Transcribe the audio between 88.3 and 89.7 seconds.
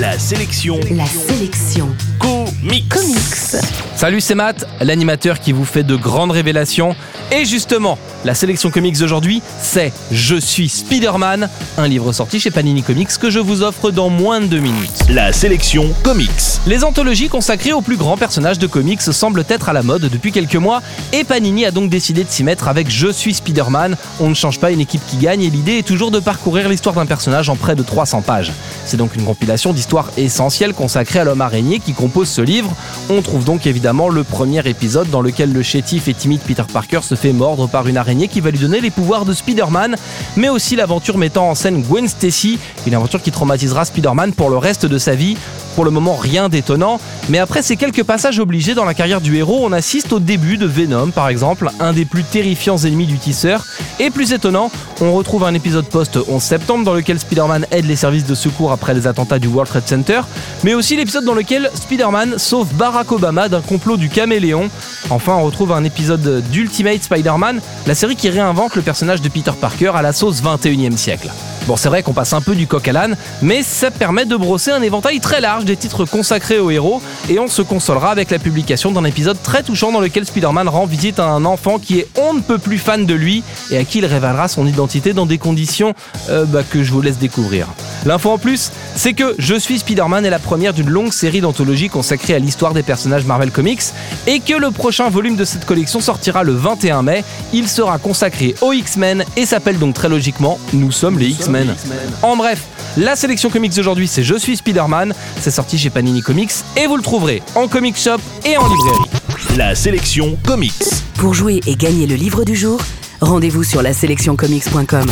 en plus, c'est que Je